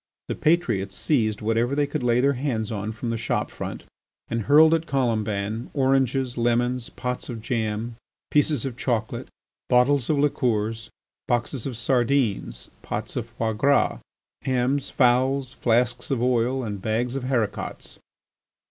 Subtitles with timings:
[0.29, 3.83] The patriots seized whatever they could lay their hands on from the shop front,
[4.29, 7.97] and hurled at Colomban oranges, lemons, pots of jam,
[8.31, 9.27] pieces of chocolate,
[9.69, 10.89] bottles of liqueurs,
[11.27, 13.99] boxes of sardines, pots of foie gras,
[14.41, 17.99] hams, fowls, flasks of oil, and bags of haricots.